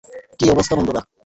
[0.39, 1.01] কী অবস্থা, বন্ধুরা?